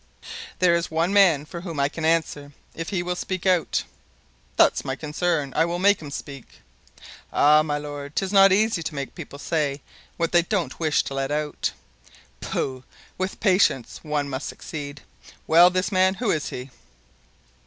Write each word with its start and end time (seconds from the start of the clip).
"There 0.57 0.73
is 0.73 0.89
one 0.89 1.13
man 1.13 1.45
for 1.45 1.61
whom 1.61 1.79
I 1.79 1.87
can 1.87 2.05
answer, 2.05 2.53
if 2.73 2.89
he 2.89 3.03
will 3.03 3.15
speak 3.15 3.45
out." 3.45 3.83
"That's 4.55 4.83
my 4.83 4.95
concern; 4.95 5.53
I 5.55 5.65
will 5.65 5.77
make 5.77 6.01
him 6.01 6.09
speak." 6.09 6.61
"Ah, 7.31 7.61
my 7.61 7.77
lord, 7.77 8.15
'tis 8.15 8.31
not 8.33 8.51
easy 8.51 8.81
to 8.81 8.95
make 8.95 9.13
people 9.13 9.37
say 9.37 9.81
what 10.17 10.31
they 10.31 10.41
don't 10.41 10.79
wish 10.79 11.03
to 11.03 11.13
let 11.13 11.29
out." 11.29 11.71
"Pooh! 12.39 12.83
with 13.19 13.39
patience 13.39 13.99
one 14.01 14.27
must 14.27 14.47
succeed. 14.47 15.01
Well, 15.45 15.69
this 15.69 15.91
man. 15.91 16.15
Who 16.15 16.31
is 16.31 16.49
he?" 16.49 16.71